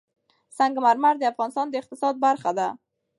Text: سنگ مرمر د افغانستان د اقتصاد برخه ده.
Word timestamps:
سنگ 0.57 0.75
مرمر 0.85 1.13
د 1.19 1.23
افغانستان 1.31 1.67
د 1.69 1.73
اقتصاد 1.81 2.15
برخه 2.25 2.51
ده. 2.59 2.67